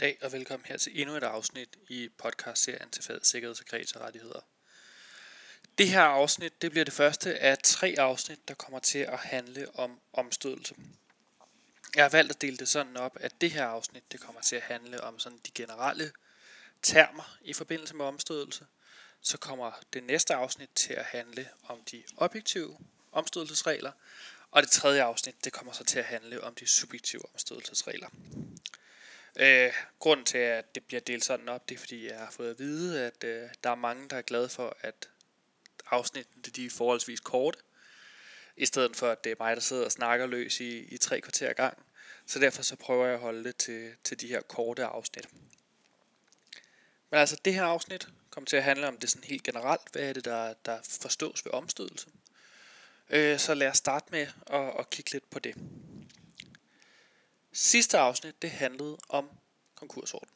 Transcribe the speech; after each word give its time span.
Goddag 0.00 0.18
og 0.22 0.32
velkommen 0.32 0.66
her 0.66 0.76
til 0.76 1.00
endnu 1.00 1.16
et 1.16 1.22
afsnit 1.22 1.76
i 1.88 2.08
podcastserien 2.18 2.90
til 2.90 3.02
fad 3.02 3.20
sikkerheds- 3.22 3.60
og 3.60 3.66
kreditorrettigheder. 3.66 4.40
Det 5.78 5.88
her 5.88 6.00
afsnit 6.00 6.62
det 6.62 6.70
bliver 6.70 6.84
det 6.84 6.94
første 6.94 7.38
af 7.38 7.58
tre 7.58 7.94
afsnit, 7.98 8.48
der 8.48 8.54
kommer 8.54 8.78
til 8.78 8.98
at 8.98 9.18
handle 9.18 9.74
om 9.74 10.00
omstødelse. 10.12 10.74
Jeg 11.94 12.04
har 12.04 12.08
valgt 12.08 12.32
at 12.32 12.42
dele 12.42 12.56
det 12.56 12.68
sådan 12.68 12.96
op, 12.96 13.16
at 13.20 13.40
det 13.40 13.50
her 13.50 13.64
afsnit 13.64 14.12
det 14.12 14.20
kommer 14.20 14.40
til 14.40 14.56
at 14.56 14.62
handle 14.62 15.00
om 15.00 15.18
sådan 15.18 15.38
de 15.38 15.50
generelle 15.54 16.12
termer 16.82 17.38
i 17.42 17.52
forbindelse 17.52 17.96
med 17.96 18.04
omstødelse. 18.04 18.66
Så 19.20 19.38
kommer 19.38 19.72
det 19.92 20.04
næste 20.04 20.34
afsnit 20.34 20.70
til 20.74 20.92
at 20.92 21.04
handle 21.04 21.48
om 21.62 21.82
de 21.90 22.02
objektive 22.16 22.78
omstødelsesregler, 23.12 23.92
og 24.50 24.62
det 24.62 24.70
tredje 24.70 25.02
afsnit 25.02 25.44
det 25.44 25.52
kommer 25.52 25.72
så 25.72 25.84
til 25.84 25.98
at 25.98 26.04
handle 26.04 26.44
om 26.44 26.54
de 26.54 26.66
subjektive 26.66 27.22
omstødelsesregler. 27.34 28.08
Øh, 29.36 29.72
grunden 29.98 30.26
til, 30.26 30.38
at 30.38 30.74
det 30.74 30.84
bliver 30.84 31.00
delt 31.00 31.24
sådan 31.24 31.48
op, 31.48 31.68
det 31.68 31.74
er, 31.74 31.78
fordi 31.78 32.08
jeg 32.08 32.18
har 32.18 32.30
fået 32.30 32.50
at 32.50 32.58
vide, 32.58 33.06
at 33.06 33.24
øh, 33.24 33.48
der 33.64 33.70
er 33.70 33.74
mange, 33.74 34.08
der 34.08 34.16
er 34.16 34.22
glade 34.22 34.48
for, 34.48 34.76
at 34.80 35.08
afsnittene 35.90 36.42
de 36.42 36.66
er 36.66 36.70
forholdsvis 36.70 37.20
korte, 37.20 37.58
i 38.56 38.66
stedet 38.66 38.96
for, 38.96 39.08
at 39.08 39.24
det 39.24 39.32
er 39.32 39.36
mig, 39.38 39.56
der 39.56 39.62
sidder 39.62 39.84
og 39.84 39.92
snakker 39.92 40.26
løs 40.26 40.60
i, 40.60 40.78
i 40.78 40.96
tre 40.96 41.20
kvarter 41.20 41.52
gang. 41.52 41.78
Så 42.26 42.38
derfor 42.38 42.62
så 42.62 42.76
prøver 42.76 43.04
jeg 43.04 43.14
at 43.14 43.20
holde 43.20 43.44
det 43.44 43.56
til, 43.56 43.92
til 44.04 44.20
de 44.20 44.26
her 44.26 44.40
korte 44.40 44.84
afsnit. 44.84 45.28
Men 47.10 47.20
altså, 47.20 47.36
det 47.44 47.54
her 47.54 47.64
afsnit 47.64 48.08
kommer 48.30 48.46
til 48.46 48.56
at 48.56 48.62
handle 48.62 48.88
om 48.88 48.96
det 48.96 49.10
sådan 49.10 49.24
helt 49.24 49.42
generelt. 49.42 49.82
Hvad 49.92 50.02
er 50.02 50.12
det, 50.12 50.24
der, 50.24 50.54
der 50.64 50.78
forstås 51.00 51.44
ved 51.44 51.52
omstødelse? 51.52 52.08
Øh, 53.10 53.38
så 53.38 53.54
lad 53.54 53.68
os 53.68 53.76
starte 53.76 54.06
med 54.10 54.26
at, 54.46 54.72
at 54.78 54.90
kigge 54.90 55.12
lidt 55.12 55.30
på 55.30 55.38
det. 55.38 55.54
Sidste 57.52 57.98
afsnit, 57.98 58.42
det 58.42 58.50
handlede 58.50 58.98
om 59.08 59.30
konkursorden. 59.74 60.28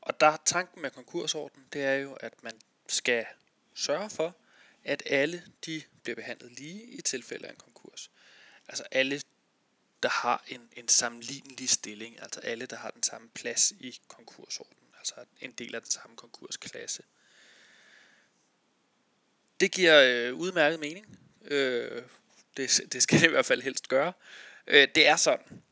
Og 0.00 0.20
der 0.20 0.36
tanken 0.44 0.82
med 0.82 0.90
konkursorden, 0.90 1.66
det 1.72 1.84
er 1.84 1.94
jo, 1.94 2.12
at 2.12 2.42
man 2.42 2.52
skal 2.88 3.26
sørge 3.74 4.10
for, 4.10 4.36
at 4.84 5.02
alle 5.06 5.44
de 5.66 5.82
bliver 6.02 6.16
behandlet 6.16 6.52
lige 6.52 6.82
i 6.82 7.00
tilfælde 7.00 7.46
af 7.46 7.50
en 7.50 7.56
konkurs. 7.56 8.10
Altså 8.68 8.84
alle, 8.90 9.20
der 10.02 10.08
har 10.08 10.44
en, 10.48 10.68
en 10.76 10.88
sammenlignelig 10.88 11.68
stilling, 11.68 12.20
altså 12.22 12.40
alle, 12.40 12.66
der 12.66 12.76
har 12.76 12.90
den 12.90 13.02
samme 13.02 13.28
plads 13.28 13.70
i 13.70 14.00
konkursorden, 14.08 14.76
altså 14.98 15.14
en 15.40 15.52
del 15.52 15.74
af 15.74 15.82
den 15.82 15.90
samme 15.90 16.16
konkursklasse. 16.16 17.02
Det 19.60 19.72
giver 19.72 20.02
øh, 20.02 20.34
udmærket 20.34 20.80
mening. 20.80 21.18
Øh, 21.44 22.02
det, 22.56 22.80
det 22.92 23.02
skal 23.02 23.20
det 23.20 23.26
i 23.26 23.30
hvert 23.30 23.46
fald 23.46 23.62
helst 23.62 23.88
gøre. 23.88 24.12
Øh, 24.66 24.88
det 24.94 25.06
er 25.06 25.16
sådan, 25.16 25.62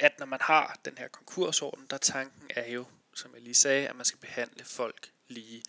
at 0.00 0.18
når 0.18 0.26
man 0.26 0.40
har 0.42 0.80
den 0.84 0.98
her 0.98 1.08
konkursorden, 1.08 1.86
der 1.90 1.98
tanken 1.98 2.50
er 2.56 2.70
jo, 2.70 2.84
som 3.14 3.34
jeg 3.34 3.42
lige 3.42 3.54
sagde, 3.54 3.88
at 3.88 3.96
man 3.96 4.04
skal 4.04 4.18
behandle 4.18 4.64
folk 4.64 5.10
lige. 5.28 5.62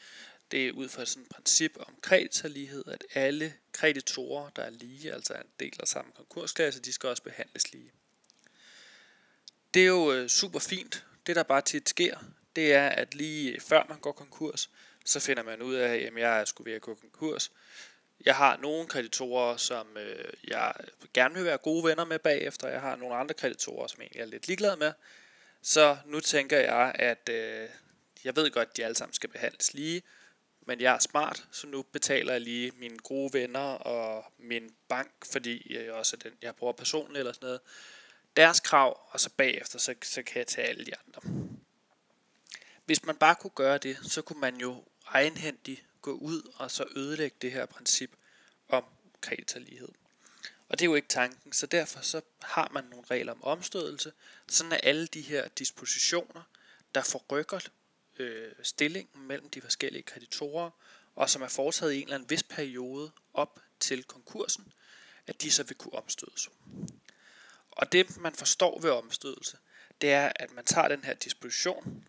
Det 0.52 0.68
er 0.68 0.72
ud 0.72 0.90
fra 0.90 1.06
sådan 1.06 1.24
et 1.24 1.30
princip 1.30 1.78
om 1.80 1.96
kreditorlighed, 2.02 2.84
at 2.88 3.06
alle 3.14 3.54
kreditorer, 3.72 4.50
der 4.50 4.64
er 4.64 4.70
lige, 4.70 5.14
altså 5.14 5.34
en 5.34 5.50
del 5.60 5.74
af 5.80 5.88
samme 5.88 6.12
konkursklasse, 6.12 6.82
de 6.82 6.94
skal 6.94 7.10
også 7.10 7.24
behandles 7.24 7.72
lige. 7.72 7.92
Det 9.74 9.82
er 9.82 9.88
jo 9.88 10.14
øh, 10.14 10.30
super 10.30 10.60
fint. 10.60 11.06
Det 11.26 11.36
der 11.36 11.44
bare 11.44 11.62
tit 11.62 11.90
sker, 11.90 12.18
det 12.56 12.74
er, 12.74 12.90
at 12.90 13.16
lige 13.16 13.60
før 13.60 13.86
man 13.90 14.00
går 14.00 14.12
konkurs, 14.12 14.70
så 15.06 15.20
finder 15.20 15.44
man 15.44 15.62
ud 15.62 15.76
af, 15.76 15.96
at 15.96 16.14
jeg 16.18 16.48
skulle 16.48 16.70
ved 16.70 16.76
at 16.76 16.82
gå 16.82 16.96
konkurs. 16.96 17.52
Jeg 18.26 18.36
har 18.36 18.58
nogle 18.58 18.88
kreditorer, 18.88 19.58
som 19.58 19.98
øh, 19.98 20.34
jeg 20.48 20.74
gerne 21.14 21.36
vil 21.36 21.46
være 21.46 21.58
gode 21.58 21.84
venner 21.84 22.06
med 22.06 22.20
bagefter. 22.20 22.68
Jeg 22.68 22.82
har 22.82 22.96
nogle 22.96 23.16
andre 23.16 23.34
kreditorer, 23.34 23.88
som 23.88 24.00
jeg 24.00 24.06
egentlig 24.06 24.22
er 24.22 24.26
lidt 24.26 24.48
ligeglad 24.48 24.78
med. 24.78 24.94
Så 25.62 25.98
nu 26.06 26.20
tænker 26.20 26.60
jeg, 26.60 26.92
at 26.96 27.30
øh, 27.30 27.70
jeg 28.24 28.36
ved 28.36 28.52
godt, 28.52 28.70
at 28.70 28.78
de 28.78 28.86
alle 28.86 28.96
sammen 28.96 29.14
skal 29.14 29.30
behandles 29.30 29.74
lige. 29.74 30.02
Men 30.66 30.82
jeg 30.82 30.96
er 30.96 31.00
smart, 31.00 31.48
så 31.52 31.68
nu 31.68 31.82
betaler 31.82 32.32
jeg 32.32 32.42
lige 32.42 32.72
mine 32.72 32.98
gode 32.98 33.34
venner 33.34 33.60
og 33.74 34.26
min 34.38 34.76
bank, 34.88 35.12
fordi 35.32 35.76
jeg 35.76 35.92
også 35.92 36.16
er 36.16 36.30
den, 36.30 36.38
jeg 36.42 36.56
bruger 36.56 36.74
personen 36.74 37.16
eller 37.16 37.34
sådan 37.34 37.46
noget, 37.46 37.62
deres 38.38 38.60
krav, 38.60 39.00
og 39.10 39.20
så 39.20 39.30
bagefter, 39.38 39.80
så, 39.80 39.96
så 40.04 40.24
kan 40.24 40.40
jeg 40.40 40.48
tage 40.48 40.68
alle 40.68 40.86
de 40.86 40.92
andre. 41.08 41.22
Hvis 42.86 43.06
man 43.06 43.16
bare 43.16 43.36
kunne 43.36 43.52
gøre 43.56 43.78
det, 43.78 43.98
så 44.02 44.22
kunne 44.22 44.40
man 44.40 44.56
jo 44.56 44.84
egenhændigt 45.08 45.84
gå 46.02 46.12
ud 46.12 46.52
og 46.56 46.72
så 46.72 46.86
ødelægge 46.96 47.38
det 47.42 47.52
her 47.52 47.66
princip 47.66 48.12
om 48.70 48.84
kreditorlighed. 49.22 49.90
Og 50.70 50.80
det 50.80 50.86
er 50.86 50.90
jo 50.90 50.96
ikke 50.96 51.08
tanken, 51.08 51.54
så 51.54 51.68
derfor 51.68 52.02
så 52.02 52.22
har 52.42 52.70
man 52.74 52.84
nogle 52.84 53.06
regler 53.12 53.32
om 53.32 53.44
omstødelse, 53.44 54.14
sådan 54.48 54.72
at 54.72 54.80
alle 54.84 55.08
de 55.08 55.22
her 55.22 55.48
dispositioner, 55.48 56.44
der 56.96 57.04
forrykker 57.04 57.60
øh, 58.20 58.52
stillingen 58.64 59.28
mellem 59.28 59.50
de 59.50 59.62
forskellige 59.62 60.04
kreditorer, 60.04 60.70
og 61.16 61.30
som 61.30 61.42
er 61.42 61.48
foretaget 61.48 61.94
i 61.94 61.98
en 61.98 62.04
eller 62.04 62.16
anden 62.16 62.30
vis 62.30 62.44
periode 62.44 63.12
op 63.34 63.60
til 63.80 64.04
konkursen, 64.04 64.74
at 65.28 65.42
de 65.42 65.52
så 65.52 65.64
vil 65.64 65.78
kunne 65.78 65.94
omstødes. 65.94 66.50
Og 67.72 67.92
det 67.92 68.18
man 68.18 68.36
forstår 68.36 68.80
ved 68.80 68.90
omstødelse, 68.90 69.58
det 70.02 70.12
er, 70.12 70.32
at 70.36 70.52
man 70.52 70.66
tager 70.66 70.88
den 70.88 71.04
her 71.04 71.14
disposition, 71.14 72.06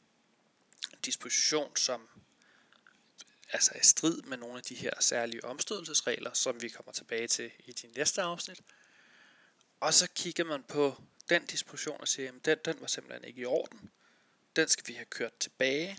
en 0.92 0.98
disposition, 1.04 1.76
som 1.76 2.08
altså 3.52 3.72
i 3.74 3.84
strid 3.86 4.22
med 4.22 4.36
nogle 4.36 4.56
af 4.56 4.62
de 4.62 4.74
her 4.74 4.90
særlige 5.00 5.44
omstødelsesregler, 5.44 6.32
som 6.32 6.62
vi 6.62 6.68
kommer 6.68 6.92
tilbage 6.92 7.28
til 7.28 7.50
i 7.64 7.72
de 7.72 7.86
næste 7.86 8.22
afsnit. 8.22 8.60
Og 9.80 9.94
så 9.94 10.08
kigger 10.14 10.44
man 10.44 10.62
på 10.62 11.02
den 11.28 11.46
disposition 11.46 12.00
og 12.00 12.08
siger, 12.08 12.28
at 12.28 12.44
den, 12.44 12.58
den 12.64 12.80
var 12.80 12.86
simpelthen 12.86 13.24
ikke 13.24 13.40
i 13.40 13.44
orden. 13.44 13.90
Den 14.56 14.68
skal 14.68 14.88
vi 14.88 14.92
have 14.92 15.04
kørt 15.04 15.38
tilbage. 15.38 15.98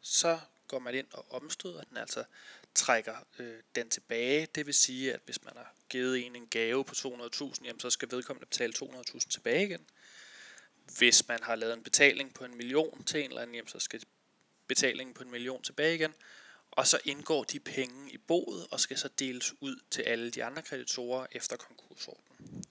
Så 0.00 0.40
går 0.68 0.78
man 0.78 0.94
ind 0.94 1.06
og 1.12 1.32
omstøder 1.32 1.82
den, 1.82 1.96
altså 1.96 2.24
trækker 2.74 3.16
øh, 3.38 3.58
den 3.74 3.90
tilbage. 3.90 4.46
Det 4.54 4.66
vil 4.66 4.74
sige, 4.74 5.14
at 5.14 5.20
hvis 5.24 5.44
man 5.44 5.52
har 5.56 5.74
givet 5.88 6.26
en 6.26 6.36
en 6.36 6.46
gave 6.46 6.84
på 6.84 6.94
200.000, 6.94 7.64
jamen 7.64 7.80
så 7.80 7.90
skal 7.90 8.10
vedkommende 8.10 8.46
betale 8.46 8.72
200.000 8.76 9.18
tilbage 9.18 9.64
igen. 9.64 9.86
Hvis 10.98 11.28
man 11.28 11.42
har 11.42 11.56
lavet 11.56 11.74
en 11.74 11.82
betaling 11.82 12.34
på 12.34 12.44
en 12.44 12.56
million 12.56 13.04
til 13.04 13.20
en 13.20 13.30
eller 13.30 13.42
anden, 13.42 13.54
jamen 13.54 13.68
så 13.68 13.78
skal 13.78 14.02
betalingen 14.66 15.14
på 15.14 15.22
en 15.22 15.30
million 15.30 15.62
tilbage 15.62 15.94
igen 15.94 16.14
og 16.70 16.86
så 16.86 16.98
indgår 17.04 17.44
de 17.44 17.60
penge 17.60 18.10
i 18.10 18.18
boet 18.18 18.66
og 18.70 18.80
skal 18.80 18.98
så 18.98 19.08
deles 19.08 19.54
ud 19.60 19.76
til 19.90 20.02
alle 20.02 20.30
de 20.30 20.44
andre 20.44 20.62
kreditorer 20.62 21.26
efter 21.32 21.56
konkursordenen. 21.56 22.64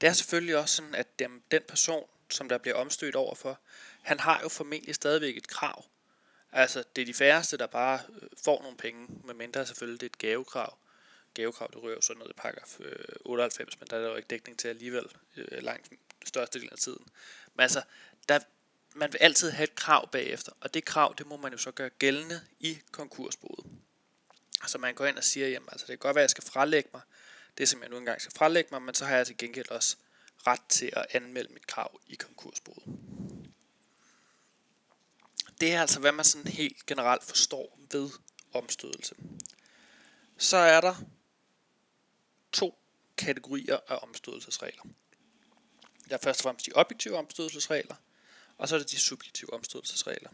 Det 0.00 0.08
er 0.08 0.12
selvfølgelig 0.12 0.56
også 0.56 0.76
sådan, 0.76 0.94
at 0.94 1.18
dem, 1.18 1.42
den 1.50 1.62
person, 1.68 2.08
som 2.30 2.48
der 2.48 2.58
bliver 2.58 2.76
omstødt 2.76 3.16
overfor, 3.16 3.60
han 4.02 4.20
har 4.20 4.40
jo 4.42 4.48
formentlig 4.48 4.94
stadigvæk 4.94 5.36
et 5.36 5.48
krav. 5.48 5.84
Altså, 6.52 6.84
det 6.96 7.02
er 7.02 7.06
de 7.06 7.14
færreste, 7.14 7.56
der 7.56 7.66
bare 7.66 8.00
øh, 8.22 8.28
får 8.44 8.62
nogle 8.62 8.76
penge, 8.76 9.06
medmindre 9.24 9.66
selvfølgelig 9.66 10.00
det 10.00 10.06
er 10.06 10.10
et 10.10 10.18
gavekrav. 10.18 10.78
Gavekrav, 11.34 11.70
det 11.72 11.82
rører 11.82 11.94
jo 11.94 12.00
sådan 12.00 12.18
noget 12.18 12.30
i 12.30 12.34
paragraf 12.36 12.80
øh, 12.80 13.04
98, 13.24 13.80
men 13.80 13.88
der 13.90 13.96
er 13.96 14.00
der 14.00 14.08
jo 14.08 14.16
ikke 14.16 14.28
dækning 14.28 14.58
til 14.58 14.68
alligevel 14.68 15.06
øh, 15.36 15.62
langt 15.62 15.92
størstedelen 16.24 16.72
af 16.72 16.78
tiden. 16.78 17.06
Men 17.54 17.62
altså, 17.62 17.82
der, 18.28 18.38
man 18.94 19.12
vil 19.12 19.18
altid 19.18 19.50
have 19.50 19.64
et 19.64 19.74
krav 19.74 20.10
bagefter, 20.10 20.52
og 20.60 20.74
det 20.74 20.84
krav, 20.84 21.14
det 21.18 21.26
må 21.26 21.36
man 21.36 21.52
jo 21.52 21.58
så 21.58 21.70
gøre 21.70 21.90
gældende 21.90 22.40
i 22.60 22.78
konkursboet. 22.90 23.66
Så 24.66 24.78
man 24.78 24.94
går 24.94 25.06
ind 25.06 25.16
og 25.16 25.24
siger, 25.24 25.48
jamen 25.48 25.68
altså 25.72 25.86
det 25.86 25.92
kan 25.92 25.98
godt 25.98 26.14
være, 26.14 26.22
at 26.22 26.24
jeg 26.24 26.30
skal 26.30 26.44
frelægge 26.44 26.90
mig 26.92 27.02
det, 27.58 27.68
som 27.68 27.82
jeg 27.82 27.88
nu 27.88 27.96
engang 27.96 28.20
skal 28.20 28.32
frelægge 28.36 28.68
mig, 28.72 28.82
men 28.82 28.94
så 28.94 29.04
har 29.04 29.16
jeg 29.16 29.26
til 29.26 29.36
gengæld 29.36 29.70
også 29.70 29.96
ret 30.46 30.60
til 30.68 30.90
at 30.92 31.06
anmelde 31.10 31.52
mit 31.52 31.66
krav 31.66 32.00
i 32.06 32.14
konkursboet. 32.14 32.82
Det 35.60 35.72
er 35.72 35.80
altså, 35.80 36.00
hvad 36.00 36.12
man 36.12 36.24
sådan 36.24 36.52
helt 36.52 36.86
generelt 36.86 37.24
forstår 37.24 37.78
ved 37.92 38.10
omstødelse. 38.52 39.14
Så 40.38 40.56
er 40.56 40.80
der 40.80 40.94
to 42.52 42.78
kategorier 43.16 43.78
af 43.88 43.98
omstødelsesregler. 44.02 44.82
Der 46.08 46.14
er 46.14 46.20
først 46.20 46.40
og 46.40 46.42
fremmest 46.42 46.66
de 46.66 46.72
objektive 46.74 47.16
omstødelsesregler, 47.16 47.94
og 48.60 48.68
så 48.68 48.74
er 48.74 48.78
det 48.78 48.90
de 48.90 48.98
subjektive 48.98 49.52
omstødelsesregler. 49.52 50.30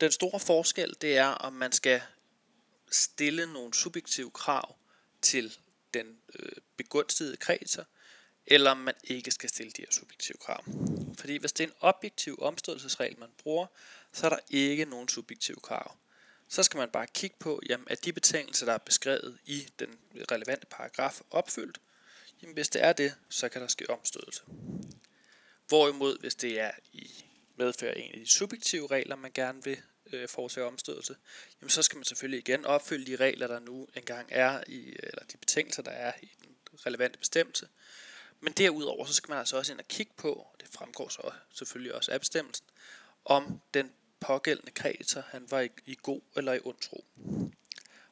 Den 0.00 0.12
store 0.12 0.40
forskel, 0.40 0.96
det 1.00 1.16
er, 1.16 1.26
om 1.26 1.52
man 1.52 1.72
skal 1.72 2.02
stille 2.90 3.52
nogle 3.52 3.74
subjektive 3.74 4.30
krav 4.30 4.76
til 5.22 5.58
den 5.94 6.18
øh, 6.38 6.52
begunstigede 6.76 7.36
kreditor, 7.36 7.86
eller 8.46 8.70
om 8.70 8.76
man 8.76 8.94
ikke 9.04 9.30
skal 9.30 9.48
stille 9.48 9.72
de 9.72 9.82
her 9.82 9.90
subjektive 9.90 10.38
krav. 10.38 10.64
Fordi 11.18 11.36
hvis 11.36 11.52
det 11.52 11.64
er 11.64 11.68
en 11.68 11.74
objektiv 11.80 12.38
omstødelsesregel, 12.42 13.18
man 13.18 13.30
bruger, 13.42 13.66
så 14.12 14.26
er 14.26 14.30
der 14.30 14.38
ikke 14.50 14.84
nogen 14.84 15.08
subjektive 15.08 15.60
krav. 15.62 15.96
Så 16.48 16.62
skal 16.62 16.78
man 16.78 16.90
bare 16.90 17.06
kigge 17.06 17.36
på, 17.38 17.60
jamen, 17.68 17.86
er 17.90 17.94
de 17.94 18.12
betingelser, 18.12 18.66
der 18.66 18.72
er 18.72 18.78
beskrevet 18.78 19.38
i 19.44 19.66
den 19.78 19.98
relevante 20.30 20.66
paragraf, 20.66 21.20
opfyldt. 21.30 21.80
Jamen, 22.42 22.54
hvis 22.54 22.68
det 22.68 22.84
er 22.84 22.92
det, 22.92 23.14
så 23.28 23.48
kan 23.48 23.62
der 23.62 23.68
ske 23.68 23.90
omstødelse. 23.90 24.42
Hvorimod, 25.70 26.18
hvis 26.20 26.34
det 26.34 26.60
er 26.60 26.70
i 26.92 27.24
medfører 27.56 27.94
en 27.94 28.12
af 28.12 28.18
de 28.18 28.30
subjektive 28.30 28.86
regler, 28.86 29.16
man 29.16 29.30
gerne 29.34 29.64
vil 29.64 29.78
øh, 30.12 30.28
foretage 30.28 30.66
omstødelse, 30.66 31.16
jamen 31.60 31.70
så 31.70 31.82
skal 31.82 31.96
man 31.96 32.04
selvfølgelig 32.04 32.38
igen 32.38 32.64
opfylde 32.64 33.06
de 33.06 33.16
regler, 33.16 33.46
der 33.46 33.58
nu 33.58 33.88
engang 33.96 34.28
er 34.32 34.64
i, 34.66 34.94
eller 35.02 35.24
de 35.32 35.36
betingelser, 35.36 35.82
der 35.82 35.90
er 35.90 36.12
i 36.22 36.30
den 36.42 36.56
relevante 36.86 37.18
bestemmelse. 37.18 37.68
Men 38.40 38.52
derudover, 38.52 39.06
så 39.06 39.14
skal 39.14 39.30
man 39.30 39.38
altså 39.38 39.56
også 39.56 39.72
ind 39.72 39.80
og 39.80 39.88
kigge 39.88 40.12
på, 40.16 40.46
det 40.60 40.68
fremgår 40.68 41.08
så 41.08 41.30
selvfølgelig 41.54 41.94
også 41.94 42.12
af 42.12 42.20
bestemmelsen, 42.20 42.66
om 43.24 43.60
den 43.74 43.92
pågældende 44.20 44.72
kreditor, 44.72 45.20
han 45.20 45.50
var 45.50 45.60
i, 45.60 45.68
i 45.86 45.96
god 46.02 46.20
eller 46.36 46.52
i 46.52 46.60
ond 46.64 46.78
tro. 46.80 47.04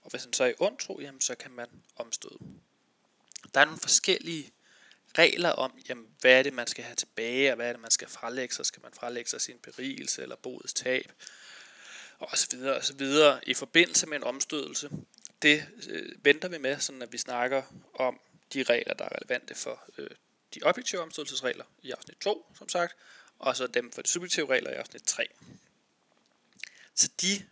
Og 0.03 0.11
hvis 0.11 0.25
han 0.25 0.33
så 0.33 0.45
er 0.45 0.49
i 0.49 0.55
ond 0.59 0.79
tro, 0.79 1.01
jamen, 1.01 1.21
så 1.21 1.35
kan 1.35 1.51
man 1.51 1.69
omstøde. 1.97 2.39
Der 3.55 3.61
er 3.61 3.65
nogle 3.65 3.81
forskellige 3.81 4.53
regler 5.19 5.51
om, 5.51 5.79
jamen, 5.89 6.07
hvad 6.21 6.39
er 6.39 6.43
det, 6.43 6.53
man 6.53 6.67
skal 6.67 6.85
have 6.85 6.97
tilbage, 6.97 7.51
og 7.51 7.57
hvad 7.57 7.69
er 7.69 7.73
det, 7.73 7.81
man 7.81 7.91
skal 7.91 8.09
frelægge 8.09 8.55
sig. 8.55 8.67
Skal 8.67 8.83
man 8.83 8.93
frelægge 8.93 9.31
sig 9.31 9.41
sin 9.41 9.59
berigelse 9.59 10.23
eller 10.23 10.37
bodets 10.37 10.73
tab, 10.73 11.13
og 12.19 12.39
så 12.39 12.57
videre, 12.57 12.77
og 12.77 12.85
så 12.85 12.95
videre 12.95 13.41
i 13.49 13.55
forbindelse 13.55 14.07
med 14.07 14.17
en 14.17 14.25
omstødelse. 14.25 14.91
Det 15.43 15.67
øh, 15.89 16.25
venter 16.25 16.49
vi 16.49 16.59
med, 16.59 16.79
sådan 16.79 17.03
at 17.03 17.13
vi 17.13 17.19
snakker 17.19 17.63
om 17.95 18.21
de 18.53 18.63
regler, 18.63 18.95
der 18.95 19.05
er 19.05 19.17
relevante 19.17 19.55
for 19.55 19.85
øh, 19.99 20.11
de 20.55 20.61
objektive 20.63 21.01
omstødelsesregler 21.01 21.65
i 21.83 21.91
afsnit 21.91 22.17
2, 22.19 22.47
som 22.59 22.69
sagt, 22.69 22.97
og 23.39 23.57
så 23.57 23.67
dem 23.67 23.93
for 23.93 24.03
de 24.03 24.09
subjektive 24.09 24.51
regler 24.51 24.71
i 24.71 24.75
afsnit 24.75 25.03
3. 25.03 25.29
Så 26.95 27.11
de 27.23 27.47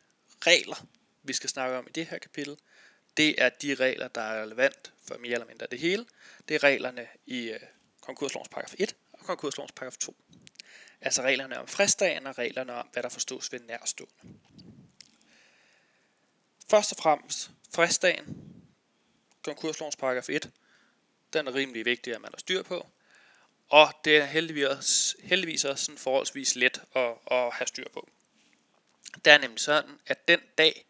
regler, 0.46 0.86
vi 1.22 1.32
skal 1.32 1.50
snakke 1.50 1.76
om 1.76 1.86
i 1.86 1.90
det 1.90 2.06
her 2.06 2.18
kapitel, 2.18 2.56
det 3.16 3.42
er 3.42 3.48
de 3.48 3.74
regler, 3.74 4.08
der 4.08 4.20
er 4.20 4.42
relevant 4.42 4.92
for 5.08 5.18
mere 5.18 5.32
eller 5.32 5.46
mindre 5.46 5.66
det 5.70 5.78
hele. 5.78 6.06
Det 6.48 6.54
er 6.54 6.64
reglerne 6.64 7.08
i 7.26 7.50
øh, 7.50 7.60
konkurslovens 8.00 8.48
paragraf 8.48 8.74
1 8.78 8.96
og 9.12 9.18
konkurslovens 9.18 9.72
paragraf 9.72 9.96
2. 9.96 10.16
Altså 11.00 11.22
reglerne 11.22 11.58
om 11.58 11.68
fristdagen 11.68 12.26
og 12.26 12.38
reglerne 12.38 12.72
om, 12.72 12.88
hvad 12.92 13.02
der 13.02 13.08
forstås 13.08 13.52
ved 13.52 13.60
nærstående. 13.60 14.14
Først 16.70 16.92
og 16.92 16.98
fremmest 16.98 17.50
fristdagen, 17.74 18.52
konkurslovens 19.42 19.96
paragraf 19.96 20.28
1, 20.28 20.50
den 21.32 21.46
er 21.46 21.54
rimelig 21.54 21.84
vigtig, 21.84 22.14
at 22.14 22.20
man 22.20 22.30
har 22.32 22.38
styr 22.38 22.62
på. 22.62 22.86
Og 23.68 23.88
det 24.04 24.16
er 24.16 24.24
heldigvis 24.24 25.16
heldigvis 25.22 25.64
også 25.64 25.84
sådan 25.84 25.98
forholdsvis 25.98 26.56
let 26.56 26.82
at, 26.94 27.14
at 27.30 27.52
have 27.52 27.66
styr 27.66 27.88
på. 27.92 28.08
Det 29.24 29.32
er 29.32 29.38
nemlig 29.38 29.60
sådan, 29.60 29.98
at 30.06 30.28
den 30.28 30.40
dag, 30.58 30.86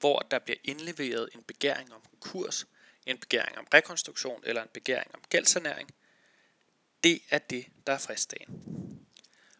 hvor 0.00 0.18
der 0.18 0.38
bliver 0.38 0.58
indleveret 0.64 1.28
en 1.34 1.42
begæring 1.42 1.94
om 1.94 2.02
konkurs, 2.10 2.66
en 3.06 3.18
begæring 3.18 3.58
om 3.58 3.66
rekonstruktion 3.74 4.42
eller 4.46 4.62
en 4.62 4.68
begæring 4.72 5.14
om 5.14 5.20
gældsanæring. 5.28 5.94
det 7.04 7.22
er 7.30 7.38
det, 7.38 7.66
der 7.86 7.92
er 7.92 7.98
fristdagen. 7.98 8.64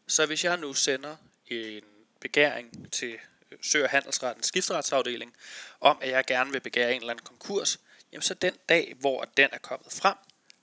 Så 0.06 0.26
hvis 0.26 0.44
jeg 0.44 0.56
nu 0.56 0.74
sender 0.74 1.16
en 1.46 1.84
begæring 2.20 2.92
til 2.92 3.18
øh, 3.50 3.58
Sø- 3.62 3.82
og 3.82 3.90
Handelsrettens 3.90 4.46
skifteretsafdeling 4.46 5.36
om, 5.80 5.98
at 6.00 6.08
jeg 6.08 6.24
gerne 6.26 6.52
vil 6.52 6.60
begære 6.60 6.94
en 6.94 7.00
eller 7.00 7.10
anden 7.10 7.24
konkurs, 7.24 7.80
jamen 8.12 8.22
så 8.22 8.34
den 8.34 8.54
dag, 8.68 8.94
hvor 9.00 9.24
den 9.36 9.48
er 9.52 9.58
kommet 9.58 9.92
frem, 9.92 10.16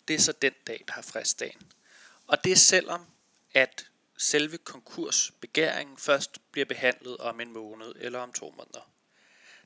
det 0.07 0.13
er 0.13 0.19
så 0.19 0.31
den 0.31 0.53
dag, 0.68 0.83
der 0.88 0.94
har 0.94 1.01
fristdagen. 1.01 1.71
Og 2.27 2.44
det 2.44 2.51
er 2.51 2.56
selvom, 2.56 3.06
at 3.53 3.85
selve 4.18 4.57
konkursbegæringen 4.57 5.97
først 5.97 6.51
bliver 6.51 6.65
behandlet 6.65 7.18
om 7.18 7.41
en 7.41 7.51
måned 7.51 7.95
eller 8.00 8.19
om 8.19 8.33
to 8.33 8.53
måneder. 8.57 8.91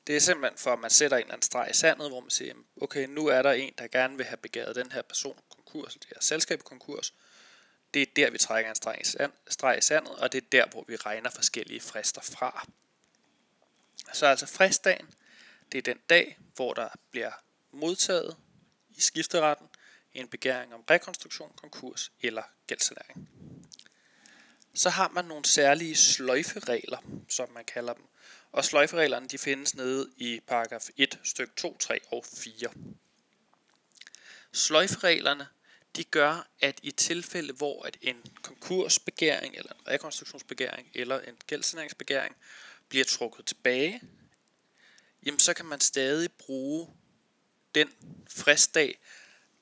Det 0.07 0.15
er 0.15 0.19
simpelthen 0.19 0.57
for, 0.57 0.73
at 0.73 0.79
man 0.79 0.89
sætter 0.89 1.17
en 1.17 1.21
eller 1.21 1.33
anden 1.33 1.45
streg 1.45 1.67
i 1.69 1.73
sandet, 1.73 2.09
hvor 2.09 2.19
man 2.19 2.29
siger, 2.29 2.53
okay, 2.81 3.07
nu 3.07 3.27
er 3.27 3.41
der 3.41 3.51
en, 3.51 3.73
der 3.77 3.87
gerne 3.87 4.17
vil 4.17 4.25
have 4.25 4.37
begæret 4.37 4.75
den 4.75 4.91
her 4.91 5.01
person 5.01 5.39
konkurs, 5.49 5.93
det 5.93 6.05
her 6.05 6.21
selskab 6.21 6.63
konkurs. 6.63 7.13
Det 7.93 8.01
er 8.01 8.05
der, 8.15 8.29
vi 8.29 8.37
trækker 8.37 8.69
en 8.69 8.75
streg 8.75 8.97
i, 9.01 9.05
sand, 9.05 9.31
streg 9.47 9.77
i 9.77 9.81
sandet, 9.81 10.15
og 10.15 10.31
det 10.31 10.43
er 10.43 10.47
der, 10.51 10.65
hvor 10.65 10.85
vi 10.87 10.95
regner 10.95 11.29
forskellige 11.29 11.81
frister 11.81 12.21
fra. 12.21 12.67
Så 14.13 14.25
altså 14.25 14.45
fristdagen, 14.45 15.13
det 15.71 15.77
er 15.77 15.81
den 15.81 15.99
dag, 16.09 16.39
hvor 16.55 16.73
der 16.73 16.89
bliver 17.11 17.31
modtaget 17.71 18.37
i 18.89 19.01
skifteretten 19.01 19.67
en 20.13 20.27
begæring 20.27 20.73
om 20.73 20.83
rekonstruktion, 20.89 21.51
konkurs 21.55 22.11
eller 22.21 22.43
gældssanering. 22.67 23.29
Så 24.73 24.89
har 24.89 25.09
man 25.09 25.25
nogle 25.25 25.45
særlige 25.45 25.95
sløjferegler, 25.95 26.97
som 27.29 27.49
man 27.49 27.65
kalder 27.65 27.93
dem. 27.93 28.03
Og 28.51 28.65
sløjfereglerne 28.65 29.27
de 29.27 29.37
findes 29.37 29.75
nede 29.75 30.09
i 30.17 30.39
paragraf 30.47 30.89
1, 30.97 31.19
styk 31.23 31.55
2, 31.55 31.77
3 31.77 31.99
og 32.11 32.25
4. 32.25 32.69
Sløjfereglerne 34.51 35.47
de 35.95 36.03
gør, 36.03 36.47
at 36.59 36.79
i 36.83 36.91
tilfælde, 36.91 37.53
hvor 37.53 37.83
at 37.83 37.97
en 38.01 38.23
konkursbegæring, 38.41 39.55
eller 39.55 39.73
en 39.73 39.87
rekonstruktionsbegæring, 39.87 40.87
eller 40.93 41.19
en 41.19 41.37
gældssaneringsbegæring 41.47 42.35
bliver 42.89 43.05
trukket 43.05 43.45
tilbage, 43.45 44.01
jamen 45.25 45.39
så 45.39 45.53
kan 45.53 45.65
man 45.65 45.79
stadig 45.79 46.31
bruge 46.31 46.89
den 47.75 47.89
fristdag, 48.29 48.99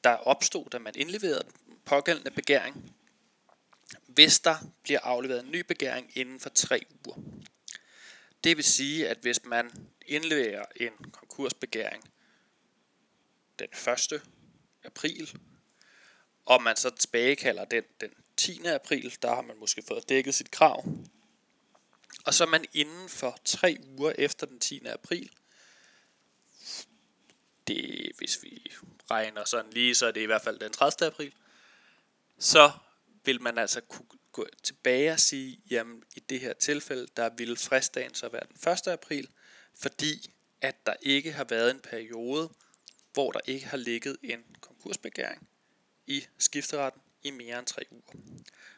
der 0.03 0.09
opstod, 0.09 0.69
da 0.69 0.79
man 0.79 0.93
indleverede 0.95 1.43
den 1.43 1.77
pågældende 1.85 2.31
begæring, 2.31 2.95
hvis 4.07 4.39
der 4.39 4.55
bliver 4.83 4.99
afleveret 4.99 5.43
en 5.43 5.51
ny 5.51 5.59
begæring 5.59 6.17
inden 6.17 6.39
for 6.39 6.49
tre 6.49 6.85
uger. 7.05 7.17
Det 8.43 8.57
vil 8.57 8.65
sige, 8.65 9.09
at 9.09 9.17
hvis 9.17 9.45
man 9.45 9.89
indleverer 10.05 10.65
en 10.75 11.11
konkursbegæring 11.11 12.03
den 13.59 13.67
1. 14.13 14.21
april, 14.83 15.37
og 16.45 16.63
man 16.63 16.75
så 16.75 16.89
tilbagekalder 16.89 17.65
den 17.65 17.83
den 18.01 18.09
10. 18.37 18.65
april, 18.65 19.17
der 19.21 19.35
har 19.35 19.41
man 19.41 19.57
måske 19.59 19.83
fået 19.87 20.09
dækket 20.09 20.35
sit 20.35 20.51
krav, 20.51 20.85
og 22.25 22.33
så 22.33 22.45
man 22.45 22.65
inden 22.73 23.09
for 23.09 23.37
tre 23.45 23.77
uger 23.97 24.13
efter 24.17 24.47
den 24.47 24.59
10. 24.59 24.85
april 24.85 25.31
det, 27.67 28.11
hvis 28.17 28.43
vi 28.43 28.71
regner 29.11 29.45
sådan 29.45 29.73
lige, 29.73 29.95
så 29.95 30.05
er 30.05 30.11
det 30.11 30.21
i 30.21 30.25
hvert 30.25 30.41
fald 30.41 30.59
den 30.59 30.71
30. 30.71 31.07
april, 31.07 31.33
så 32.39 32.71
vil 33.25 33.41
man 33.41 33.57
altså 33.57 33.81
kunne 33.81 34.07
gå 34.31 34.47
tilbage 34.63 35.11
og 35.11 35.19
sige, 35.19 35.59
jamen 35.69 36.03
i 36.15 36.19
det 36.19 36.39
her 36.39 36.53
tilfælde, 36.53 37.07
der 37.17 37.29
ville 37.29 37.57
fristdagen 37.57 38.13
så 38.13 38.29
være 38.29 38.43
den 38.47 38.71
1. 38.71 38.87
april, 38.87 39.29
fordi 39.75 40.33
at 40.61 40.85
der 40.85 40.93
ikke 41.01 41.31
har 41.31 41.43
været 41.43 41.71
en 41.71 41.79
periode, 41.79 42.49
hvor 43.13 43.31
der 43.31 43.39
ikke 43.45 43.65
har 43.65 43.77
ligget 43.77 44.17
en 44.23 44.43
konkursbegæring 44.61 45.47
i 46.07 46.25
skifteretten 46.37 47.01
i 47.23 47.31
mere 47.31 47.59
end 47.59 47.67
tre 47.67 47.81
uger. 47.91 48.13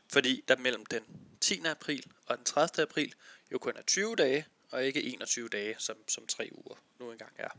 Fordi 0.07 0.44
der 0.48 0.57
mellem 0.57 0.86
den 0.86 1.03
10. 1.41 1.62
april 1.65 2.12
og 2.25 2.38
den 2.38 2.46
30. 2.46 2.84
april 2.84 3.13
jo 3.51 3.58
kun 3.58 3.74
er 3.75 3.81
20 3.81 4.15
dage, 4.15 4.46
og 4.69 4.86
ikke 4.86 5.03
21 5.03 5.50
dage, 5.50 5.75
som, 5.77 5.98
som 6.08 6.27
tre 6.27 6.50
uger 6.51 6.75
nu 7.00 7.12
engang 7.12 7.34
er. 7.38 7.50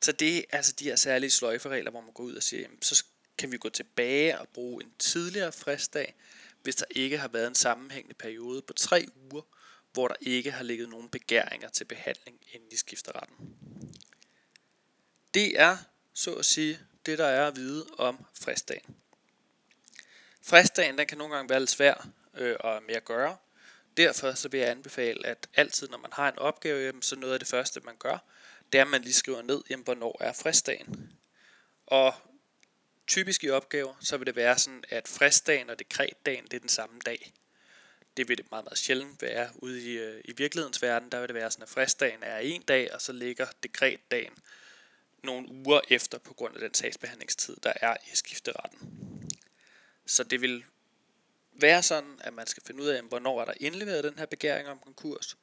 Så 0.00 0.12
det 0.12 0.38
er 0.38 0.42
altså 0.52 0.72
de 0.72 0.84
her 0.84 0.96
særlige 0.96 1.30
sløjferegler, 1.30 1.90
hvor 1.90 2.00
man 2.00 2.12
går 2.12 2.24
ud 2.24 2.34
og 2.34 2.42
siger, 2.42 2.60
jamen, 2.60 2.82
så 2.82 3.04
kan 3.38 3.52
vi 3.52 3.56
gå 3.56 3.68
tilbage 3.68 4.38
og 4.38 4.48
bruge 4.48 4.84
en 4.84 4.92
tidligere 4.98 5.52
fristdag, 5.52 6.14
hvis 6.62 6.76
der 6.76 6.84
ikke 6.90 7.18
har 7.18 7.28
været 7.28 7.46
en 7.46 7.54
sammenhængende 7.54 8.14
periode 8.14 8.62
på 8.62 8.72
tre 8.72 9.06
uger, 9.16 9.42
hvor 9.92 10.08
der 10.08 10.14
ikke 10.20 10.50
har 10.50 10.64
ligget 10.64 10.88
nogen 10.88 11.08
begæringer 11.08 11.68
til 11.68 11.84
behandling 11.84 12.40
inden 12.52 12.68
i 12.72 12.76
skifteretten. 12.76 13.36
Det 15.34 15.60
er, 15.60 15.76
så 16.14 16.34
at 16.34 16.44
sige, 16.44 16.80
det 17.06 17.18
der 17.18 17.26
er 17.26 17.46
at 17.46 17.56
vide 17.56 17.86
om 17.98 18.24
fristdagen. 18.40 18.96
Fristdagen 20.42 20.98
den 20.98 21.06
kan 21.06 21.18
nogle 21.18 21.34
gange 21.34 21.50
være 21.50 21.60
lidt 21.60 21.70
svær 21.70 22.08
øh, 22.34 22.56
og 22.60 22.82
med 22.82 22.94
at 22.94 23.04
gøre. 23.04 23.36
Derfor 23.96 24.32
så 24.32 24.48
vil 24.48 24.60
jeg 24.60 24.68
anbefale, 24.68 25.26
at 25.26 25.48
altid 25.54 25.88
når 25.88 25.98
man 25.98 26.12
har 26.12 26.28
en 26.28 26.38
opgave, 26.38 27.02
så 27.02 27.16
noget 27.16 27.32
af 27.32 27.38
det 27.38 27.48
første 27.48 27.80
man 27.80 27.96
gør, 27.96 28.18
det 28.72 28.78
er, 28.78 28.82
at 28.82 28.90
man 28.90 29.02
lige 29.02 29.12
skriver 29.12 29.42
ned, 29.42 29.62
jamen, 29.70 29.84
hvornår 29.84 30.16
er 30.20 30.32
fristdagen. 30.32 31.12
Og 31.86 32.14
typisk 33.12 33.44
i 33.44 33.50
opgaver, 33.50 33.94
så 34.00 34.16
vil 34.16 34.26
det 34.26 34.36
være 34.36 34.58
sådan, 34.58 34.84
at 34.88 35.08
fristdagen 35.08 35.70
og 35.70 35.78
dekretdagen, 35.78 36.44
det 36.44 36.54
er 36.54 36.60
den 36.60 36.68
samme 36.68 37.00
dag. 37.06 37.32
Det 38.16 38.28
vil 38.28 38.38
det 38.38 38.50
meget, 38.50 38.64
meget 38.64 38.78
sjældent 38.78 39.22
være 39.22 39.50
ude 39.54 39.82
i, 39.82 39.98
øh, 39.98 40.20
i 40.24 40.32
virkelighedens 40.36 40.82
verden. 40.82 41.12
Der 41.12 41.18
vil 41.20 41.28
det 41.28 41.34
være 41.34 41.50
sådan, 41.50 41.62
at 41.62 41.68
fristdagen 41.68 42.22
er 42.22 42.38
en 42.38 42.62
dag, 42.62 42.94
og 42.94 43.00
så 43.00 43.12
ligger 43.12 43.46
dekretdagen 43.62 44.32
nogle 45.24 45.48
uger 45.50 45.80
efter 45.88 46.18
på 46.18 46.34
grund 46.34 46.54
af 46.54 46.60
den 46.60 46.74
sagsbehandlingstid, 46.74 47.56
der 47.62 47.72
er 47.76 47.96
i 48.12 48.16
skifteretten. 48.16 48.78
Så 50.06 50.24
det 50.24 50.40
vil 50.40 50.64
være 51.52 51.82
sådan, 51.82 52.18
at 52.20 52.34
man 52.34 52.46
skal 52.46 52.62
finde 52.66 52.82
ud 52.82 52.88
af, 52.88 53.02
hvornår 53.02 53.40
er 53.40 53.44
der 53.44 53.54
indleveret 53.60 54.04
den 54.04 54.18
her 54.18 54.26
begæring 54.26 54.68
om 54.68 54.78
konkurs, 54.78 55.36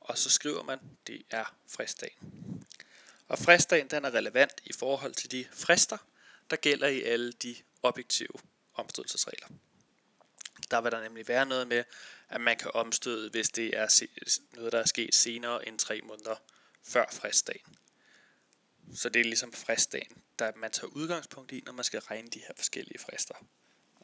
og 0.00 0.18
så 0.18 0.30
skriver 0.30 0.62
man, 0.62 0.78
det 1.06 1.22
er 1.30 1.56
fristdagen. 1.68 2.18
Og 3.28 3.38
fristdagen 3.38 3.88
den 3.88 4.04
er 4.04 4.14
relevant 4.14 4.60
i 4.64 4.72
forhold 4.72 5.14
til 5.14 5.30
de 5.30 5.46
frister, 5.52 5.98
der 6.52 6.58
gælder 6.58 6.88
i 6.88 7.02
alle 7.02 7.32
de 7.32 7.56
objektive 7.82 8.34
omstødelsesregler. 8.74 9.48
Der 10.70 10.80
vil 10.80 10.92
der 10.92 11.02
nemlig 11.02 11.28
være 11.28 11.46
noget 11.46 11.68
med, 11.68 11.84
at 12.28 12.40
man 12.40 12.56
kan 12.56 12.70
omstøde, 12.74 13.30
hvis 13.30 13.48
det 13.48 13.76
er 13.78 14.02
noget, 14.56 14.72
der 14.72 14.78
er 14.78 14.84
sket 14.84 15.14
senere 15.14 15.68
end 15.68 15.78
tre 15.78 16.00
måneder 16.00 16.36
før 16.82 17.04
fristdagen. 17.12 17.76
Så 18.94 19.08
det 19.08 19.20
er 19.20 19.24
ligesom 19.24 19.52
fristdagen, 19.52 20.22
der 20.38 20.52
man 20.56 20.70
tager 20.70 20.90
udgangspunkt 20.90 21.52
i, 21.52 21.62
når 21.66 21.72
man 21.72 21.84
skal 21.84 22.00
regne 22.00 22.28
de 22.28 22.38
her 22.38 22.54
forskellige 22.56 22.98
frister. 22.98 23.34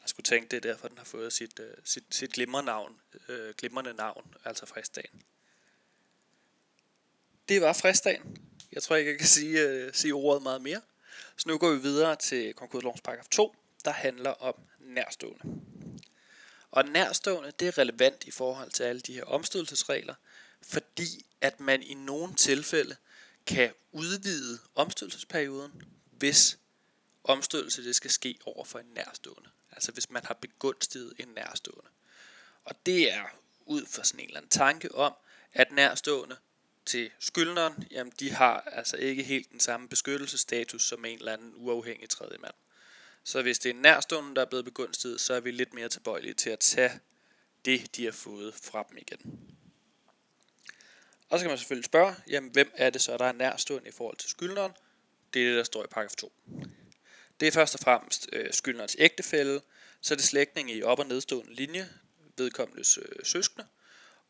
Jeg 0.01 0.09
skulle 0.09 0.23
tænke, 0.23 0.47
det 0.47 0.57
er 0.57 0.71
derfor, 0.71 0.87
den 0.87 0.97
har 0.97 1.05
fået 1.05 1.33
sit, 1.33 1.59
øh, 1.59 1.73
sit, 1.83 2.03
sit 2.09 2.33
glimrende, 2.33 2.65
navn, 2.65 3.01
øh, 3.27 3.53
glimrende 3.57 3.93
navn, 3.93 4.35
altså 4.45 4.65
fristdagen. 4.65 5.23
Det 7.49 7.61
var 7.61 7.73
fristdagen. 7.73 8.37
Jeg 8.71 8.83
tror 8.83 8.95
ikke, 8.95 9.11
jeg 9.11 9.19
kan 9.19 9.27
sige, 9.27 9.61
øh, 9.61 9.93
sige 9.93 10.13
ordet 10.13 10.43
meget 10.43 10.61
mere. 10.61 10.81
Så 11.37 11.49
nu 11.49 11.57
går 11.57 11.71
vi 11.71 11.81
videre 11.81 12.15
til 12.15 12.53
konkurslovens 12.53 13.01
paragraf 13.01 13.27
2. 13.31 13.55
der 13.85 13.91
handler 13.91 14.31
om 14.31 14.55
nærstående. 14.79 15.61
Og 16.71 16.85
nærstående, 16.85 17.51
det 17.59 17.67
er 17.67 17.77
relevant 17.77 18.23
i 18.23 18.31
forhold 18.31 18.71
til 18.71 18.83
alle 18.83 19.01
de 19.01 19.13
her 19.13 19.23
omstødelsesregler, 19.23 20.15
fordi 20.61 21.25
at 21.41 21.59
man 21.59 21.83
i 21.83 21.93
nogle 21.93 22.35
tilfælde 22.35 22.95
kan 23.45 23.73
udvide 23.91 24.59
omstødelsesperioden, 24.75 25.83
hvis 26.11 26.57
omstødelse 27.23 27.83
det 27.83 27.95
skal 27.95 28.11
ske 28.11 28.39
over 28.45 28.65
for 28.65 28.79
en 28.79 28.91
nærstående. 28.95 29.49
Altså 29.71 29.91
hvis 29.91 30.09
man 30.09 30.25
har 30.25 30.33
begunstiget 30.33 31.13
en 31.19 31.27
nærstående. 31.27 31.89
Og 32.63 32.75
det 32.85 33.13
er 33.13 33.23
ud 33.65 33.85
fra 33.85 34.03
sådan 34.03 34.19
en 34.19 34.25
eller 34.25 34.37
anden 34.37 34.49
tanke 34.49 34.95
om, 34.95 35.13
at 35.53 35.71
nærstående 35.71 36.37
til 36.89 37.11
skyldneren, 37.19 37.87
jamen 37.91 38.13
de 38.19 38.31
har 38.31 38.61
altså 38.61 38.97
ikke 38.97 39.23
helt 39.23 39.51
den 39.51 39.59
samme 39.59 39.87
beskyttelsesstatus 39.87 40.83
som 40.83 41.05
en 41.05 41.17
eller 41.17 41.33
anden 41.33 41.53
uafhængig 41.55 42.09
tredje 42.09 42.37
mand. 42.37 42.53
Så 43.23 43.41
hvis 43.41 43.59
det 43.59 43.69
er 43.69 43.73
nærstående, 43.73 44.35
der 44.35 44.41
er 44.41 44.45
blevet 44.45 44.65
begunstiget, 44.65 45.21
så 45.21 45.33
er 45.33 45.39
vi 45.39 45.51
lidt 45.51 45.73
mere 45.73 45.89
tilbøjelige 45.89 46.33
til 46.33 46.49
at 46.49 46.59
tage 46.59 46.91
det, 47.65 47.95
de 47.95 48.05
har 48.05 48.11
fået 48.11 48.53
fra 48.53 48.85
dem 48.89 48.97
igen. 48.97 49.39
Og 51.29 51.39
så 51.39 51.43
kan 51.43 51.51
man 51.51 51.57
selvfølgelig 51.57 51.85
spørge, 51.85 52.15
jamen 52.27 52.51
hvem 52.51 52.71
er 52.75 52.89
det 52.89 53.01
så, 53.01 53.17
der 53.17 53.25
er 53.25 53.31
nærstående 53.31 53.89
i 53.89 53.91
forhold 53.91 54.17
til 54.17 54.29
skyldneren? 54.29 54.71
Det 55.33 55.41
er 55.41 55.47
det, 55.47 55.57
der 55.57 55.63
står 55.63 55.83
i 55.83 55.87
paragraf 55.87 56.15
2. 56.15 56.33
Det 57.39 57.47
er 57.47 57.51
først 57.51 57.75
og 57.75 57.79
fremmest 57.79 58.29
øh, 58.33 58.53
skyldnerens 58.53 58.95
ægtefælle, 58.99 59.61
så 60.01 60.13
er 60.13 60.15
det 60.15 60.25
slægtning 60.25 60.71
i 60.71 60.83
op- 60.83 60.99
og 60.99 61.05
nedstående 61.05 61.53
linje, 61.53 61.89
vedkommendes 62.37 62.97
øh, 62.97 63.25
søskende, 63.25 63.67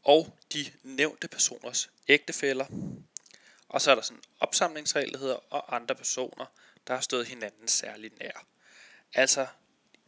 og 0.03 0.37
de 0.53 0.71
nævnte 0.83 1.27
personers 1.27 1.89
ægtefæller. 2.07 2.65
Og 3.69 3.81
så 3.81 3.91
er 3.91 3.95
der 3.95 4.01
sådan 4.01 4.23
opsamlingsregler 4.39 4.39
opsamlingsregel, 4.39 5.13
der 5.13 5.19
hedder, 5.19 5.53
og 5.53 5.75
andre 5.75 5.95
personer, 5.95 6.45
der 6.87 6.93
har 6.93 7.01
stået 7.01 7.27
hinanden 7.27 7.67
særligt 7.67 8.19
nær. 8.19 8.45
Altså 9.13 9.47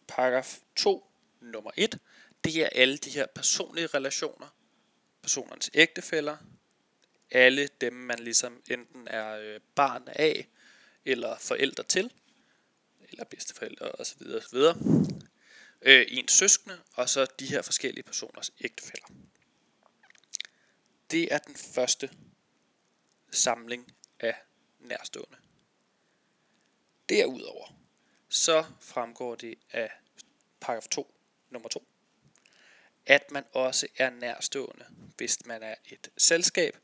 paragraf 0.08 0.60
2, 0.76 1.12
nummer 1.42 1.72
1, 1.78 2.00
det 2.44 2.56
er 2.56 2.70
alle 2.72 2.98
de 2.98 3.10
her 3.10 3.26
personlige 3.26 3.88
relationer, 3.88 4.48
personernes 5.22 5.70
ægtefæller, 5.74 6.38
alle 7.32 7.70
dem, 7.82 7.94
man 7.94 8.20
ligesom 8.20 8.62
enten 8.70 9.08
er 9.08 9.38
øh, 9.38 9.60
barn 9.76 10.04
af, 10.08 10.48
eller 11.06 11.38
forældre 11.38 11.84
til, 11.84 12.12
eller 13.10 13.24
bedsteforældre 13.24 13.92
osv. 13.92 14.22
osv. 14.22 14.58
Øh, 15.82 16.06
ens 16.10 16.32
søskende, 16.32 16.80
og 16.94 17.10
så 17.10 17.26
de 17.40 17.46
her 17.46 17.62
forskellige 17.62 18.04
personers 18.04 18.52
ægtefæller. 18.62 19.08
Det 21.12 21.34
er 21.34 21.38
den 21.38 21.56
første 21.56 22.10
samling 23.32 23.96
af 24.20 24.36
nærstående. 24.80 25.38
Derudover 27.10 27.76
så 28.30 28.66
fremgår 28.80 29.36
det 29.36 29.58
af 29.72 29.92
paragraf 30.60 30.88
2, 30.92 31.14
nummer 31.50 31.70
2, 31.70 31.88
at 33.06 33.32
man 33.32 33.44
også 33.54 33.88
er 33.98 34.10
nærstående, 34.10 34.86
hvis 35.18 35.46
man 35.46 35.64
er 35.64 35.76
et 35.86 36.12
selskab 36.18 36.78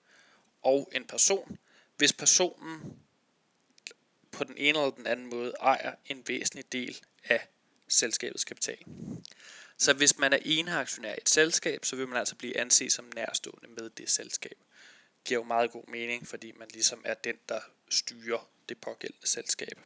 og 0.61 0.91
en 0.95 1.07
person, 1.07 1.57
hvis 1.97 2.13
personen 2.13 2.99
på 4.31 4.43
den 4.43 4.57
ene 4.57 4.79
eller 4.79 4.91
den 4.91 5.07
anden 5.07 5.25
måde 5.29 5.53
ejer 5.59 5.95
en 6.05 6.27
væsentlig 6.27 6.71
del 6.71 6.99
af 7.23 7.47
selskabets 7.87 8.43
kapital. 8.43 8.85
Så 9.77 9.93
hvis 9.93 10.17
man 10.17 10.33
er 10.33 10.39
eneaktionær 10.45 11.13
i 11.13 11.17
et 11.17 11.29
selskab, 11.29 11.85
så 11.85 11.95
vil 11.95 12.07
man 12.07 12.17
altså 12.17 12.35
blive 12.35 12.57
anset 12.57 12.91
som 12.91 13.11
nærstående 13.15 13.67
med 13.67 13.89
det 13.89 14.09
selskab. 14.09 14.57
Det 15.17 15.23
giver 15.25 15.39
jo 15.39 15.43
meget 15.43 15.71
god 15.71 15.87
mening, 15.87 16.27
fordi 16.27 16.51
man 16.51 16.67
ligesom 16.73 17.01
er 17.05 17.13
den, 17.13 17.35
der 17.49 17.59
styrer 17.89 18.49
det 18.69 18.77
pågældende 18.77 19.27
selskab. 19.27 19.79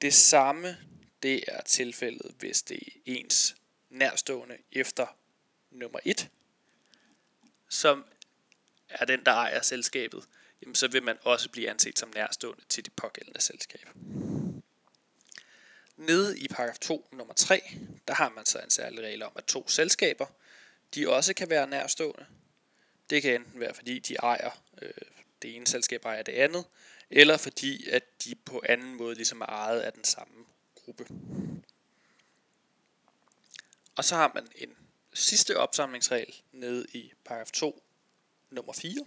Det 0.00 0.14
samme 0.14 0.76
det 1.22 1.44
er 1.48 1.62
tilfældet, 1.62 2.34
hvis 2.38 2.62
det 2.62 2.76
er 2.76 3.00
ens 3.04 3.56
nærstående 3.90 4.58
efter 4.72 5.06
nummer 5.70 5.98
1, 6.04 6.28
som 7.68 8.04
er 8.88 9.04
den, 9.04 9.24
der 9.24 9.32
ejer 9.32 9.62
selskabet, 9.62 10.24
jamen 10.62 10.74
så 10.74 10.88
vil 10.88 11.02
man 11.02 11.18
også 11.22 11.50
blive 11.50 11.70
anset 11.70 11.98
som 11.98 12.12
nærstående 12.14 12.64
til 12.68 12.84
det 12.84 12.92
pågældende 12.92 13.40
selskab. 13.40 13.88
Nede 15.96 16.38
i 16.38 16.48
paragraf 16.48 16.78
2 16.78 17.08
nummer 17.12 17.34
3, 17.34 17.62
der 18.08 18.14
har 18.14 18.28
man 18.28 18.46
så 18.46 18.58
en 18.58 18.70
særlig 18.70 19.00
regel 19.00 19.22
om, 19.22 19.32
at 19.36 19.44
to 19.44 19.68
selskaber, 19.68 20.26
de 20.94 21.08
også 21.08 21.34
kan 21.34 21.50
være 21.50 21.66
nærstående. 21.66 22.26
Det 23.10 23.22
kan 23.22 23.34
enten 23.34 23.60
være, 23.60 23.74
fordi 23.74 23.98
de 23.98 24.14
ejer, 24.14 24.50
øh, 24.82 24.90
det 25.42 25.56
ene 25.56 25.66
selskab 25.66 26.04
ejer 26.04 26.22
det 26.22 26.32
andet, 26.32 26.64
eller 27.10 27.36
fordi 27.36 27.88
at 27.90 28.24
de 28.24 28.34
på 28.34 28.62
anden 28.68 28.94
måde 28.94 29.14
ligesom 29.14 29.40
er 29.40 29.46
ejet 29.46 29.80
af 29.80 29.92
den 29.92 30.04
samme 30.04 30.44
gruppe. 30.74 31.06
Og 33.96 34.04
så 34.04 34.14
har 34.14 34.32
man 34.34 34.48
en 34.56 34.76
sidste 35.14 35.56
opsamlingsregel 35.56 36.34
nede 36.52 36.86
i 36.92 37.12
paragraf 37.24 37.50
2, 37.50 37.82
nummer 38.50 38.72
4, 38.72 39.04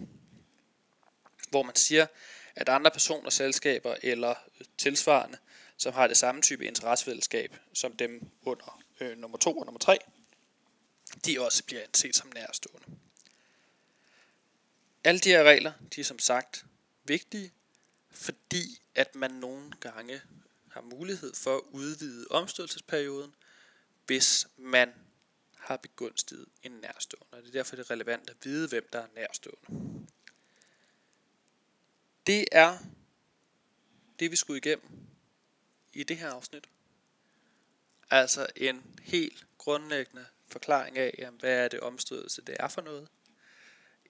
hvor 1.50 1.62
man 1.62 1.74
siger, 1.74 2.06
at 2.54 2.68
andre 2.68 2.90
personer, 2.90 3.30
selskaber 3.30 3.96
eller 4.02 4.34
øh, 4.60 4.66
tilsvarende, 4.78 5.38
som 5.80 5.92
har 5.92 6.06
det 6.06 6.16
samme 6.16 6.42
type 6.42 6.64
interessefællesskab 6.64 7.56
som 7.72 7.96
dem 7.96 8.30
under 8.42 8.82
øh, 9.00 9.18
nummer 9.18 9.38
2 9.38 9.58
og 9.58 9.66
nummer 9.66 9.78
3, 9.78 9.98
de 11.26 11.40
også 11.40 11.64
bliver 11.64 11.82
anset 11.82 12.16
som 12.16 12.32
nærstående. 12.34 12.86
Alle 15.04 15.20
de 15.20 15.28
her 15.28 15.42
regler, 15.42 15.72
de 15.94 16.00
er 16.00 16.04
som 16.04 16.18
sagt 16.18 16.64
vigtige, 17.04 17.52
fordi 18.10 18.80
at 18.94 19.14
man 19.14 19.30
nogle 19.30 19.72
gange 19.80 20.20
har 20.70 20.80
mulighed 20.80 21.34
for 21.34 21.56
at 21.56 21.62
udvide 21.70 22.26
omstødelsesperioden, 22.30 23.34
hvis 24.06 24.48
man 24.56 24.92
har 25.56 25.76
begunstiget 25.76 26.46
en 26.62 26.72
nærstående. 26.72 27.26
Og 27.30 27.42
det 27.42 27.48
er 27.48 27.52
derfor 27.52 27.76
det 27.76 27.84
er 27.86 27.90
relevant 27.90 28.30
at 28.30 28.36
vide, 28.44 28.68
hvem 28.68 28.88
der 28.92 28.98
er 28.98 29.06
nærstående. 29.14 30.06
Det 32.26 32.44
er 32.52 32.78
det, 34.18 34.30
vi 34.30 34.36
skulle 34.36 34.58
igennem 34.58 35.10
i 35.92 36.02
det 36.02 36.16
her 36.16 36.30
afsnit. 36.30 36.68
Altså 38.10 38.46
en 38.56 38.98
helt 39.02 39.46
grundlæggende 39.58 40.26
forklaring 40.48 40.98
af, 40.98 41.14
jamen, 41.18 41.40
hvad 41.40 41.64
er 41.64 41.68
det 41.68 41.80
omstødelse, 41.80 42.42
det 42.42 42.56
er 42.60 42.68
for 42.68 42.82
noget 42.82 43.08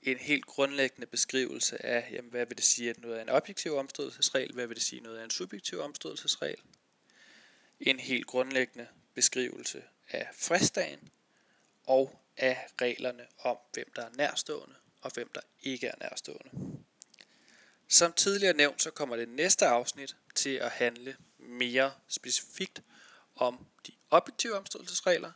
en 0.03 0.19
helt 0.19 0.47
grundlæggende 0.47 1.07
beskrivelse 1.07 1.87
af, 1.87 2.09
jamen, 2.13 2.31
hvad 2.31 2.47
vil 2.47 2.57
det 2.57 2.65
sige, 2.65 2.91
at 2.91 2.99
noget 2.99 3.19
er 3.19 3.23
en 3.23 3.29
objektiv 3.29 3.75
omstødelsesregel, 3.75 4.53
hvad 4.53 4.67
vil 4.67 4.77
det 4.77 4.85
sige, 4.85 4.99
at 4.99 5.03
noget 5.03 5.21
er 5.21 5.25
en 5.25 5.31
subjektiv 5.31 5.81
omstødelsesregel. 5.81 6.61
En 7.81 8.01
helt 8.01 8.27
grundlæggende 8.27 8.89
beskrivelse 9.15 9.83
af 10.09 10.29
fristdagen 10.33 11.11
og 11.87 12.21
af 12.37 12.67
reglerne 12.81 13.27
om, 13.39 13.57
hvem 13.73 13.93
der 13.97 14.05
er 14.05 14.11
nærstående 14.17 14.75
og 15.01 15.11
hvem 15.15 15.31
der 15.35 15.41
ikke 15.63 15.87
er 15.87 15.95
nærstående. 16.01 16.51
Som 17.89 18.13
tidligere 18.13 18.57
nævnt, 18.57 18.83
så 18.83 18.91
kommer 18.91 19.17
det 19.17 19.29
næste 19.29 19.67
afsnit 19.67 20.17
til 20.35 20.55
at 20.55 20.71
handle 20.71 21.17
mere 21.51 21.93
specifikt 22.09 22.83
om 23.37 23.67
de 23.87 23.93
objektive 24.11 24.57
omstødelsesregler, 24.57 25.33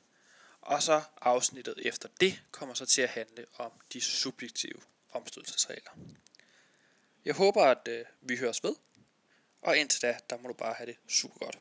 og 0.60 0.82
så 0.82 1.02
afsnittet 1.20 1.74
efter 1.86 2.08
det 2.20 2.42
kommer 2.50 2.74
så 2.74 2.86
til 2.86 3.02
at 3.02 3.08
handle 3.08 3.46
om 3.58 3.72
de 3.92 4.00
subjektive 4.00 4.80
omstødelsesregler. 5.12 5.90
Jeg 7.24 7.34
håber, 7.34 7.64
at 7.64 7.88
øh, 7.88 8.04
vi 8.20 8.36
høres 8.36 8.64
ved, 8.64 8.74
og 9.62 9.78
indtil 9.78 10.02
da, 10.02 10.18
der 10.30 10.38
må 10.38 10.48
du 10.48 10.54
bare 10.54 10.74
have 10.74 10.86
det 10.86 10.96
super 11.08 11.38
godt. 11.38 11.58